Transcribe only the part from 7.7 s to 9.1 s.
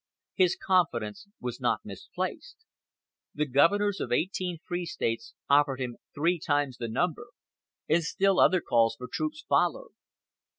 and still other calls for